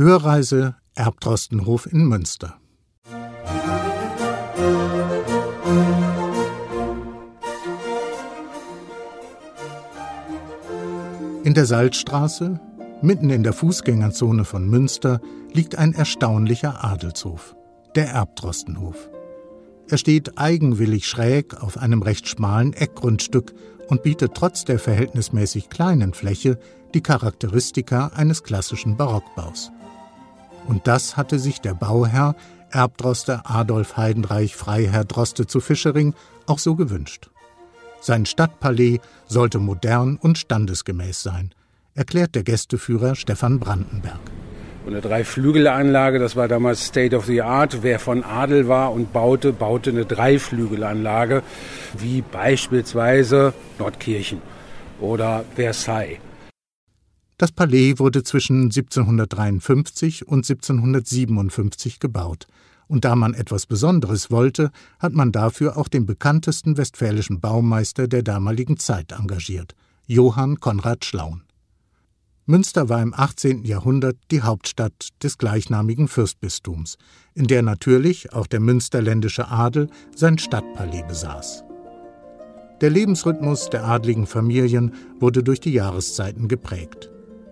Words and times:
Hörreise 0.00 0.76
Erbtrostenhof 0.94 1.92
in 1.92 2.04
Münster. 2.04 2.54
In 11.42 11.52
der 11.52 11.66
Salzstraße, 11.66 12.60
mitten 13.02 13.30
in 13.30 13.42
der 13.42 13.52
Fußgängerzone 13.52 14.44
von 14.44 14.68
Münster, 14.68 15.20
liegt 15.52 15.76
ein 15.76 15.94
erstaunlicher 15.94 16.84
Adelshof, 16.84 17.56
der 17.96 18.06
Erbtrostenhof. 18.10 19.10
Er 19.90 19.96
steht 19.96 20.38
eigenwillig 20.38 21.06
schräg 21.06 21.54
auf 21.54 21.78
einem 21.78 22.02
recht 22.02 22.28
schmalen 22.28 22.74
Eckgrundstück 22.74 23.54
und 23.88 24.02
bietet 24.02 24.34
trotz 24.34 24.64
der 24.64 24.78
verhältnismäßig 24.78 25.70
kleinen 25.70 26.12
Fläche 26.12 26.58
die 26.92 27.00
Charakteristika 27.00 28.08
eines 28.08 28.42
klassischen 28.42 28.98
Barockbaus. 28.98 29.70
Und 30.66 30.86
das 30.86 31.16
hatte 31.16 31.38
sich 31.38 31.62
der 31.62 31.72
Bauherr, 31.72 32.36
Erbdroster 32.70 33.50
Adolf 33.50 33.96
Heidenreich 33.96 34.54
Freiherr 34.54 35.06
Droste 35.06 35.46
zu 35.46 35.60
Fischering, 35.60 36.14
auch 36.44 36.58
so 36.58 36.76
gewünscht. 36.76 37.30
Sein 38.02 38.26
Stadtpalais 38.26 39.00
sollte 39.26 39.58
modern 39.58 40.16
und 40.16 40.36
standesgemäß 40.36 41.22
sein, 41.22 41.54
erklärt 41.94 42.34
der 42.34 42.42
Gästeführer 42.42 43.14
Stefan 43.14 43.58
Brandenberg. 43.58 44.20
Und 44.88 44.94
eine 44.94 45.02
Dreiflügelanlage, 45.02 46.18
das 46.18 46.34
war 46.34 46.48
damals 46.48 46.86
State 46.86 47.14
of 47.14 47.26
the 47.26 47.42
Art. 47.42 47.82
Wer 47.82 47.98
von 47.98 48.24
Adel 48.24 48.68
war 48.68 48.90
und 48.90 49.12
baute, 49.12 49.52
baute 49.52 49.90
eine 49.90 50.06
Dreiflügelanlage, 50.06 51.42
wie 51.98 52.22
beispielsweise 52.22 53.52
Nordkirchen 53.78 54.40
oder 54.98 55.44
Versailles. 55.54 56.20
Das 57.36 57.52
Palais 57.52 57.98
wurde 57.98 58.22
zwischen 58.22 58.62
1753 58.62 60.26
und 60.26 60.48
1757 60.48 62.00
gebaut. 62.00 62.46
Und 62.86 63.04
da 63.04 63.14
man 63.14 63.34
etwas 63.34 63.66
Besonderes 63.66 64.30
wollte, 64.30 64.70
hat 64.98 65.12
man 65.12 65.32
dafür 65.32 65.76
auch 65.76 65.88
den 65.88 66.06
bekanntesten 66.06 66.78
westfälischen 66.78 67.40
Baumeister 67.40 68.08
der 68.08 68.22
damaligen 68.22 68.78
Zeit 68.78 69.12
engagiert, 69.12 69.74
Johann 70.06 70.60
Konrad 70.60 71.04
Schlaun. 71.04 71.42
Münster 72.50 72.88
war 72.88 73.02
im 73.02 73.12
18. 73.12 73.64
Jahrhundert 73.64 74.16
die 74.30 74.40
Hauptstadt 74.40 75.10
des 75.22 75.36
gleichnamigen 75.36 76.08
Fürstbistums, 76.08 76.96
in 77.34 77.46
der 77.46 77.60
natürlich 77.60 78.32
auch 78.32 78.46
der 78.46 78.60
münsterländische 78.60 79.48
Adel 79.48 79.90
sein 80.16 80.38
Stadtpalais 80.38 81.06
besaß. 81.06 81.62
Der 82.80 82.88
Lebensrhythmus 82.88 83.68
der 83.68 83.84
adligen 83.84 84.26
Familien 84.26 84.94
wurde 85.20 85.42
durch 85.42 85.60
die 85.60 85.74
Jahreszeiten 85.74 86.48
geprägt. 86.48 87.10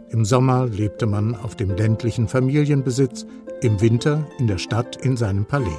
Im 0.08 0.24
Sommer 0.24 0.64
lebte 0.64 1.04
man 1.04 1.34
auf 1.34 1.56
dem 1.56 1.76
ländlichen 1.76 2.26
Familienbesitz, 2.26 3.26
im 3.60 3.82
Winter 3.82 4.26
in 4.38 4.46
der 4.46 4.56
Stadt 4.56 4.96
in 4.96 5.18
seinem 5.18 5.44
Palais. 5.44 5.78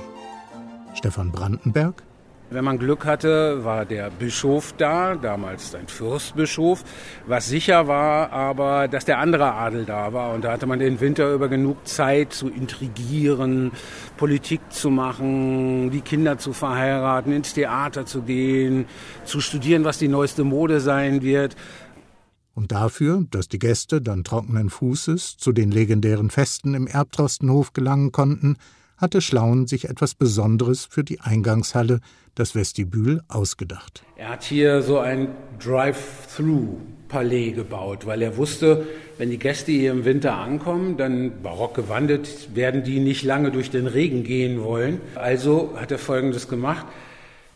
Stefan 0.93 1.31
Brandenberg 1.31 2.03
wenn 2.49 2.63
man 2.63 2.79
Glück 2.79 3.05
hatte, 3.05 3.63
war 3.65 3.85
der 3.85 4.09
Bischof 4.09 4.73
da, 4.77 5.15
damals 5.15 5.75
ein 5.75 5.87
Fürstbischof. 5.87 6.83
Was 7.25 7.47
sicher 7.47 7.87
war 7.87 8.31
aber, 8.31 8.87
dass 8.87 9.05
der 9.05 9.19
andere 9.19 9.53
Adel 9.53 9.85
da 9.85 10.13
war. 10.13 10.33
Und 10.33 10.43
da 10.43 10.53
hatte 10.53 10.65
man 10.65 10.79
den 10.79 10.99
Winter 11.01 11.33
über 11.33 11.49
genug 11.49 11.85
Zeit 11.87 12.33
zu 12.33 12.47
intrigieren, 12.47 13.71
Politik 14.15 14.61
zu 14.69 14.89
machen, 14.89 15.91
die 15.91 16.01
Kinder 16.01 16.37
zu 16.37 16.53
verheiraten, 16.53 17.33
ins 17.33 17.53
Theater 17.53 18.05
zu 18.05 18.21
gehen, 18.21 18.85
zu 19.25 19.41
studieren, 19.41 19.83
was 19.83 19.97
die 19.97 20.07
neueste 20.07 20.43
Mode 20.43 20.79
sein 20.79 21.21
wird. 21.21 21.55
Und 22.53 22.71
dafür, 22.71 23.23
dass 23.29 23.49
die 23.49 23.59
Gäste 23.59 24.01
dann 24.01 24.23
trockenen 24.23 24.69
Fußes 24.69 25.37
zu 25.37 25.51
den 25.51 25.69
legendären 25.69 26.31
Festen 26.31 26.73
im 26.73 26.87
Erbtrostenhof 26.87 27.73
gelangen 27.73 28.11
konnten, 28.11 28.57
hatte 28.97 29.21
Schlaun 29.21 29.67
sich 29.67 29.89
etwas 29.89 30.15
Besonderes 30.15 30.85
für 30.85 31.03
die 31.03 31.21
Eingangshalle, 31.21 31.99
das 32.35 32.55
Vestibül, 32.55 33.21
ausgedacht. 33.27 34.03
Er 34.15 34.29
hat 34.29 34.43
hier 34.43 34.81
so 34.81 34.99
ein 34.99 35.29
Drive-Through-Palais 35.63 37.53
gebaut, 37.53 38.05
weil 38.05 38.21
er 38.21 38.37
wusste, 38.37 38.85
wenn 39.17 39.29
die 39.29 39.39
Gäste 39.39 39.71
hier 39.71 39.91
im 39.91 40.05
Winter 40.05 40.35
ankommen, 40.35 40.97
dann 40.97 41.41
barock 41.41 41.75
gewandelt, 41.75 42.55
werden 42.55 42.83
die 42.83 42.99
nicht 42.99 43.23
lange 43.23 43.51
durch 43.51 43.71
den 43.71 43.87
Regen 43.87 44.23
gehen 44.23 44.63
wollen. 44.63 45.01
Also 45.15 45.73
hat 45.75 45.91
er 45.91 45.99
Folgendes 45.99 46.47
gemacht. 46.47 46.85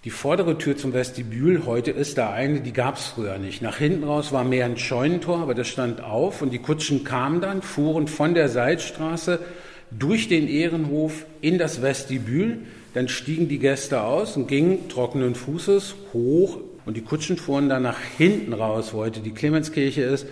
Die 0.04 0.10
vordere 0.10 0.58
Tür 0.58 0.76
zum 0.76 0.94
Vestibül, 0.94 1.68
heute 1.68 1.92
ist 1.92 2.18
da 2.18 2.32
eine, 2.32 2.62
die 2.62 2.74
gab 2.74 2.98
es 2.98 3.06
früher 3.06 3.38
nicht. 3.38 3.62
Nach 3.62 3.78
hinten 3.78 4.04
raus 4.04 4.32
war 4.32 4.44
mehr 4.44 4.66
ein 4.66 4.78
Scheunentor, 4.78 5.38
aber 5.38 5.54
das 5.54 5.68
stand 5.68 6.02
auf 6.02 6.42
und 6.42 6.50
die 6.50 6.58
Kutschen 6.58 7.04
kamen 7.04 7.40
dann, 7.40 7.62
fuhren 7.62 8.08
von 8.08 8.34
der 8.34 8.50
Seitstraße 8.50 9.38
durch 9.98 10.28
den 10.28 10.48
Ehrenhof 10.48 11.26
in 11.42 11.58
das 11.58 11.82
Vestibül. 11.82 12.60
Dann 12.94 13.08
stiegen 13.08 13.48
die 13.48 13.60
Gäste 13.60 14.02
aus 14.02 14.36
und 14.36 14.48
gingen 14.48 14.90
trockenen 14.90 15.36
Fußes 15.36 15.96
hoch 16.14 16.58
und 16.86 16.98
die 16.98 17.02
Kutschen 17.02 17.38
fuhren 17.38 17.70
dann 17.70 17.84
nach 17.84 18.00
hinten 18.00 18.54
raus, 18.54 18.94
wo 18.94 19.00
heute 19.00 19.22
die 19.22 19.32
Clemenskirche 19.32 20.02
ist. 20.02 20.26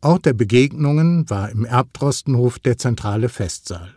Ort 0.00 0.26
der 0.26 0.32
Begegnungen 0.32 1.28
war 1.30 1.50
im 1.50 1.64
Erbdrostenhof 1.64 2.58
der 2.58 2.78
zentrale 2.78 3.28
Festsaal. 3.28 3.94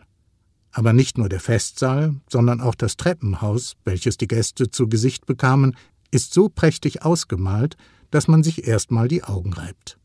Aber 0.72 0.92
nicht 0.92 1.18
nur 1.18 1.28
der 1.28 1.40
Festsaal, 1.40 2.14
sondern 2.28 2.60
auch 2.60 2.74
das 2.74 2.96
Treppenhaus, 2.96 3.76
welches 3.84 4.16
die 4.16 4.28
Gäste 4.28 4.70
zu 4.70 4.88
Gesicht 4.88 5.26
bekamen, 5.26 5.76
ist 6.10 6.32
so 6.32 6.48
prächtig 6.48 7.02
ausgemalt, 7.02 7.76
dass 8.10 8.28
man 8.28 8.42
sich 8.42 8.66
erstmal 8.66 9.08
die 9.08 9.24
Augen 9.24 9.52
reibt. 9.52 9.99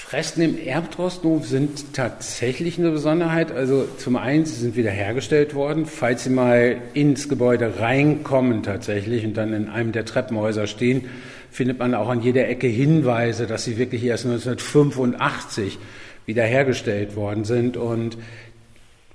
Fressen 0.00 0.42
im 0.42 0.56
Erbtrosthof 0.64 1.46
sind 1.46 1.92
tatsächlich 1.92 2.78
eine 2.78 2.92
Besonderheit. 2.92 3.50
Also 3.50 3.86
zum 3.98 4.16
einen, 4.16 4.46
sie 4.46 4.54
sind 4.54 4.76
wiederhergestellt 4.76 5.54
worden. 5.54 5.86
Falls 5.86 6.24
Sie 6.24 6.30
mal 6.30 6.80
ins 6.94 7.28
Gebäude 7.28 7.80
reinkommen 7.80 8.62
tatsächlich 8.62 9.26
und 9.26 9.36
dann 9.36 9.52
in 9.52 9.68
einem 9.68 9.90
der 9.90 10.06
Treppenhäuser 10.06 10.68
stehen, 10.68 11.06
findet 11.50 11.80
man 11.80 11.94
auch 11.94 12.08
an 12.08 12.22
jeder 12.22 12.48
Ecke 12.48 12.68
Hinweise, 12.68 13.46
dass 13.46 13.64
sie 13.64 13.76
wirklich 13.76 14.04
erst 14.04 14.24
1985 14.24 15.78
wiederhergestellt 16.26 17.16
worden 17.16 17.44
sind. 17.44 17.76
Und 17.76 18.16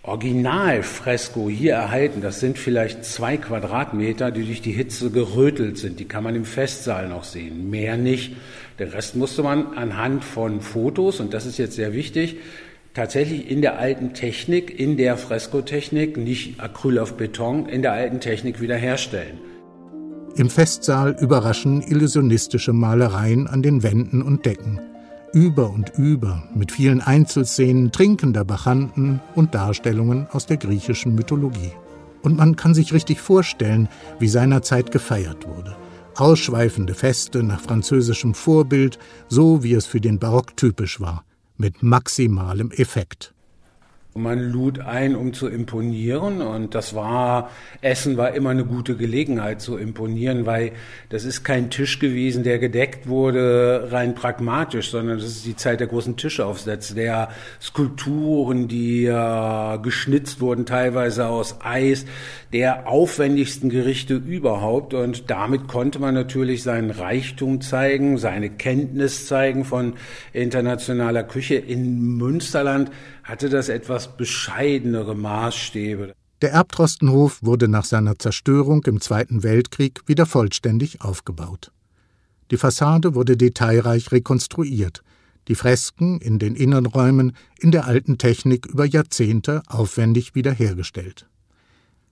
Originalfresko 0.05 1.49
hier 1.49 1.75
erhalten, 1.75 2.19
das 2.19 2.41
sind 2.41 2.57
vielleicht 2.57 3.05
zwei 3.05 3.37
Quadratmeter, 3.37 4.31
die 4.31 4.43
durch 4.43 4.61
die 4.61 4.73
Hitze 4.73 5.11
gerötelt 5.11 5.77
sind. 5.77 5.97
Die 5.97 6.05
kann 6.05 6.25
man 6.25 6.35
im 6.35 6.43
Festsaal 6.43 7.07
noch 7.07 7.23
sehen, 7.23 7.69
mehr 7.69 7.95
nicht. 7.95 8.35
Der 8.79 8.91
Rest 8.91 9.15
musste 9.15 9.43
man 9.43 9.77
anhand 9.77 10.25
von 10.25 10.59
Fotos, 10.59 11.21
und 11.21 11.33
das 11.33 11.45
ist 11.45 11.57
jetzt 11.57 11.77
sehr 11.77 11.93
wichtig, 11.93 12.35
tatsächlich 12.93 13.49
in 13.49 13.61
der 13.61 13.79
alten 13.79 14.13
Technik, 14.13 14.77
in 14.77 14.97
der 14.97 15.15
Freskotechnik, 15.15 16.17
nicht 16.17 16.59
Acryl 16.59 16.99
auf 16.99 17.15
Beton, 17.15 17.69
in 17.69 17.81
der 17.81 17.93
alten 17.93 18.19
Technik 18.19 18.59
wiederherstellen. 18.59 19.39
Im 20.35 20.49
Festsaal 20.49 21.15
überraschen 21.17 21.81
illusionistische 21.81 22.73
Malereien 22.73 23.47
an 23.47 23.61
den 23.61 23.83
Wänden 23.83 24.21
und 24.21 24.45
Decken 24.45 24.81
über 25.33 25.71
und 25.71 25.91
über 25.97 26.43
mit 26.53 26.71
vielen 26.71 27.01
Einzelszenen 27.01 27.91
trinkender 27.91 28.45
Bachanten 28.45 29.19
und 29.35 29.55
Darstellungen 29.55 30.27
aus 30.31 30.45
der 30.45 30.57
griechischen 30.57 31.15
Mythologie. 31.15 31.71
Und 32.21 32.37
man 32.37 32.55
kann 32.55 32.73
sich 32.73 32.93
richtig 32.93 33.19
vorstellen, 33.19 33.89
wie 34.19 34.27
seinerzeit 34.29 34.91
gefeiert 34.91 35.47
wurde. 35.47 35.75
Ausschweifende 36.15 36.93
Feste 36.93 37.41
nach 37.41 37.59
französischem 37.59 38.35
Vorbild, 38.35 38.99
so 39.27 39.63
wie 39.63 39.73
es 39.73 39.87
für 39.87 39.99
den 39.99 40.19
Barock 40.19 40.55
typisch 40.55 41.01
war, 41.01 41.25
mit 41.57 41.81
maximalem 41.81 42.71
Effekt. 42.71 43.32
Man 44.15 44.51
lud 44.51 44.79
ein, 44.79 45.15
um 45.15 45.33
zu 45.33 45.47
imponieren. 45.47 46.41
Und 46.41 46.75
das 46.75 46.93
war, 46.93 47.49
Essen 47.81 48.15
war 48.15 48.35
immer 48.35 48.51
eine 48.51 48.63
gute 48.63 48.95
Gelegenheit 48.95 49.59
zu 49.59 49.75
imponieren, 49.75 50.45
weil 50.45 50.73
das 51.09 51.25
ist 51.25 51.43
kein 51.43 51.71
Tisch 51.71 51.97
gewesen, 51.97 52.43
der 52.43 52.59
gedeckt 52.59 53.07
wurde 53.07 53.87
rein 53.91 54.13
pragmatisch, 54.13 54.91
sondern 54.91 55.17
das 55.17 55.25
ist 55.25 55.45
die 55.47 55.55
Zeit 55.55 55.79
der 55.79 55.87
großen 55.87 56.15
Tischaufsätze, 56.15 56.93
der 56.93 57.29
Skulpturen, 57.59 58.67
die 58.67 59.05
äh, 59.05 59.79
geschnitzt 59.79 60.41
wurden, 60.41 60.67
teilweise 60.67 61.27
aus 61.27 61.57
Eis, 61.63 62.05
der 62.51 62.87
aufwendigsten 62.87 63.71
Gerichte 63.71 64.13
überhaupt. 64.13 64.93
Und 64.93 65.31
damit 65.31 65.67
konnte 65.67 65.97
man 65.97 66.13
natürlich 66.13 66.61
seinen 66.61 66.91
Reichtum 66.91 67.61
zeigen, 67.61 68.19
seine 68.19 68.51
Kenntnis 68.51 69.25
zeigen 69.25 69.65
von 69.65 69.93
internationaler 70.33 71.23
Küche 71.23 71.55
in 71.55 72.17
Münsterland 72.17 72.91
hatte 73.23 73.49
das 73.49 73.69
etwas 73.69 74.15
bescheidenere 74.15 75.15
Maßstäbe. 75.15 76.13
Der 76.41 76.51
Erbtrostenhof 76.51 77.39
wurde 77.41 77.67
nach 77.69 77.85
seiner 77.85 78.19
Zerstörung 78.19 78.83
im 78.85 78.99
Zweiten 78.99 79.43
Weltkrieg 79.43 80.01
wieder 80.07 80.25
vollständig 80.25 81.01
aufgebaut. 81.01 81.71
Die 82.51 82.57
Fassade 82.57 83.15
wurde 83.15 83.37
detailreich 83.37 84.11
rekonstruiert, 84.11 85.03
die 85.47 85.55
Fresken 85.55 86.19
in 86.19 86.39
den 86.39 86.55
Innenräumen 86.55 87.35
in 87.59 87.71
der 87.71 87.85
alten 87.87 88.17
Technik 88.17 88.65
über 88.65 88.85
Jahrzehnte 88.85 89.63
aufwendig 89.67 90.35
wiederhergestellt. 90.35 91.27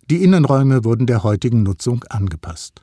Die 0.09 0.23
Innenräume 0.23 0.83
wurden 0.83 1.07
der 1.07 1.23
heutigen 1.23 1.63
Nutzung 1.63 2.03
angepasst. 2.09 2.81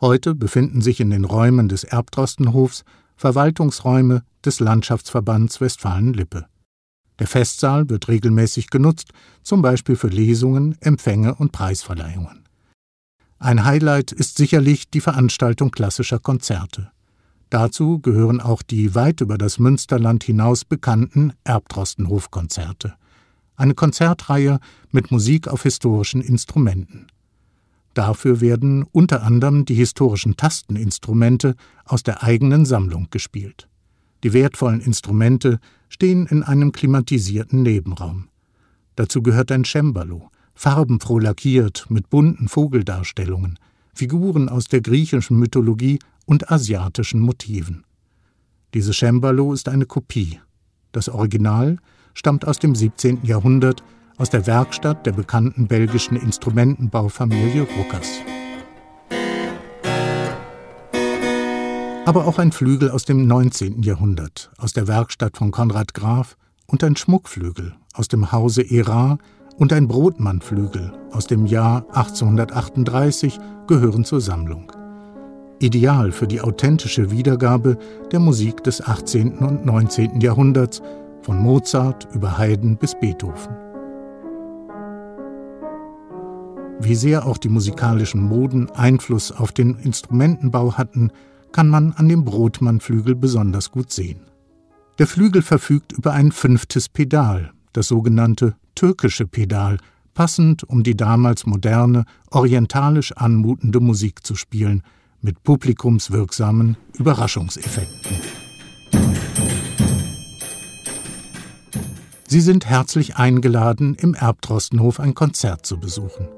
Heute 0.00 0.34
befinden 0.34 0.80
sich 0.80 1.00
in 1.00 1.10
den 1.10 1.24
Räumen 1.24 1.68
des 1.68 1.84
Erbtrostenhofs 1.84 2.84
Verwaltungsräume 3.16 4.22
des 4.44 4.60
Landschaftsverbands 4.60 5.60
Westfalen-Lippe. 5.60 6.46
Der 7.18 7.26
Festsaal 7.26 7.88
wird 7.88 8.08
regelmäßig 8.08 8.70
genutzt, 8.70 9.12
zum 9.42 9.62
Beispiel 9.62 9.96
für 9.96 10.08
Lesungen, 10.08 10.76
Empfänge 10.80 11.34
und 11.34 11.52
Preisverleihungen. 11.52 12.44
Ein 13.38 13.64
Highlight 13.64 14.12
ist 14.12 14.36
sicherlich 14.36 14.90
die 14.90 15.00
Veranstaltung 15.00 15.70
klassischer 15.70 16.18
Konzerte. 16.18 16.90
Dazu 17.50 18.00
gehören 18.00 18.40
auch 18.40 18.62
die 18.62 18.94
weit 18.94 19.20
über 19.20 19.38
das 19.38 19.58
Münsterland 19.58 20.24
hinaus 20.24 20.64
bekannten 20.64 21.32
Erbtrostenhof-Konzerte. 21.44 22.94
Eine 23.54 23.74
Konzertreihe 23.74 24.58
mit 24.90 25.10
Musik 25.10 25.48
auf 25.48 25.62
historischen 25.62 26.20
Instrumenten. 26.20 27.06
Dafür 27.94 28.42
werden 28.42 28.84
unter 28.92 29.22
anderem 29.22 29.64
die 29.64 29.74
historischen 29.74 30.36
Tasteninstrumente 30.36 31.54
aus 31.84 32.02
der 32.02 32.22
eigenen 32.22 32.66
Sammlung 32.66 33.08
gespielt. 33.10 33.68
Die 34.22 34.32
wertvollen 34.32 34.80
Instrumente 34.80 35.58
stehen 35.88 36.26
in 36.26 36.42
einem 36.42 36.72
klimatisierten 36.72 37.62
Nebenraum. 37.62 38.28
Dazu 38.96 39.22
gehört 39.22 39.52
ein 39.52 39.64
Cembalo, 39.64 40.30
farbenfroh 40.54 41.18
lackiert 41.18 41.86
mit 41.88 42.08
bunten 42.08 42.48
Vogeldarstellungen, 42.48 43.58
Figuren 43.94 44.48
aus 44.48 44.68
der 44.68 44.80
griechischen 44.80 45.38
Mythologie 45.38 45.98
und 46.24 46.50
asiatischen 46.50 47.20
Motiven. 47.20 47.84
Dieses 48.74 48.98
Cembalo 48.98 49.52
ist 49.52 49.68
eine 49.68 49.86
Kopie. 49.86 50.40
Das 50.92 51.08
Original 51.08 51.78
stammt 52.14 52.46
aus 52.46 52.58
dem 52.58 52.74
17. 52.74 53.20
Jahrhundert 53.22 53.82
aus 54.16 54.30
der 54.30 54.46
Werkstatt 54.46 55.06
der 55.06 55.12
bekannten 55.12 55.66
belgischen 55.66 56.16
Instrumentenbaufamilie 56.16 57.66
Ruckers. 57.78 58.20
Aber 62.06 62.28
auch 62.28 62.38
ein 62.38 62.52
Flügel 62.52 62.92
aus 62.92 63.04
dem 63.04 63.26
19. 63.26 63.82
Jahrhundert, 63.82 64.52
aus 64.58 64.72
der 64.72 64.86
Werkstatt 64.86 65.36
von 65.36 65.50
Konrad 65.50 65.92
Graf, 65.92 66.36
und 66.68 66.84
ein 66.84 66.94
Schmuckflügel 66.94 67.74
aus 67.94 68.06
dem 68.06 68.30
Hause 68.30 68.62
Erard 68.62 69.20
und 69.56 69.72
ein 69.72 69.88
Brotmannflügel 69.88 70.92
aus 71.10 71.26
dem 71.26 71.46
Jahr 71.46 71.84
1838 71.94 73.40
gehören 73.66 74.04
zur 74.04 74.20
Sammlung. 74.20 74.70
Ideal 75.58 76.12
für 76.12 76.28
die 76.28 76.40
authentische 76.40 77.10
Wiedergabe 77.10 77.76
der 78.12 78.20
Musik 78.20 78.62
des 78.62 78.86
18. 78.86 79.38
und 79.38 79.66
19. 79.66 80.20
Jahrhunderts, 80.20 80.82
von 81.22 81.40
Mozart 81.40 82.06
über 82.14 82.38
Haydn 82.38 82.76
bis 82.76 82.94
Beethoven. 83.00 83.56
Wie 86.78 86.94
sehr 86.94 87.26
auch 87.26 87.38
die 87.38 87.48
musikalischen 87.48 88.20
Moden 88.22 88.70
Einfluss 88.70 89.32
auf 89.32 89.50
den 89.50 89.76
Instrumentenbau 89.80 90.74
hatten, 90.74 91.10
kann 91.52 91.68
man 91.68 91.92
an 91.92 92.08
dem 92.08 92.24
Brotmannflügel 92.24 93.14
besonders 93.14 93.70
gut 93.70 93.90
sehen. 93.92 94.20
Der 94.98 95.06
Flügel 95.06 95.42
verfügt 95.42 95.92
über 95.92 96.12
ein 96.12 96.32
fünftes 96.32 96.88
Pedal, 96.88 97.52
das 97.72 97.88
sogenannte 97.88 98.56
türkische 98.74 99.26
Pedal, 99.26 99.78
passend 100.14 100.64
um 100.64 100.82
die 100.82 100.96
damals 100.96 101.44
moderne, 101.44 102.04
orientalisch 102.30 103.12
anmutende 103.12 103.80
Musik 103.80 104.26
zu 104.26 104.34
spielen, 104.34 104.82
mit 105.20 105.42
publikumswirksamen 105.42 106.76
Überraschungseffekten. 106.94 108.16
Sie 112.28 112.40
sind 112.40 112.66
herzlich 112.66 113.16
eingeladen, 113.16 113.94
im 113.94 114.14
Erbtrostenhof 114.14 114.98
ein 114.98 115.14
Konzert 115.14 115.64
zu 115.64 115.78
besuchen. 115.78 116.28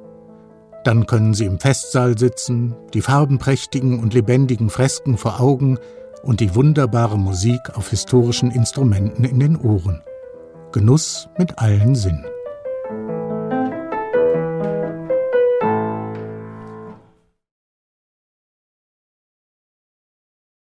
Dann 0.85 1.07
können 1.07 1.35
Sie 1.35 1.45
im 1.45 1.59
Festsaal 1.59 2.17
sitzen, 2.17 2.75
die 2.95 3.03
farbenprächtigen 3.03 3.99
und 4.01 4.15
lebendigen 4.15 4.71
Fresken 4.71 5.19
vor 5.19 5.41
Augen 5.41 5.79
und 6.23 6.41
die 6.41 6.55
wunderbare 6.55 7.19
Musik 7.19 7.61
auf 7.75 7.91
historischen 7.91 8.51
Instrumenten 8.51 9.25
in 9.25 9.41
den 9.41 9.57
Ohren. 9.57 10.03
Genuss 10.73 11.29
mit 11.39 11.59
allen 11.59 11.95
Sinnen. 11.95 12.25